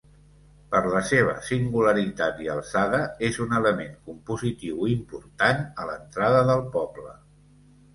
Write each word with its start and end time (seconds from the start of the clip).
Per 0.69 0.79
la 0.93 1.01
seva 1.09 1.35
singularitat 1.49 2.41
i 2.47 2.51
alçada, 2.55 3.03
és 3.29 3.39
un 3.47 3.55
element 3.61 3.95
compositiu 4.11 4.85
important 4.99 5.67
a 5.85 5.91
l'entrada 5.93 6.47
del 6.53 6.71
poble. 6.79 7.19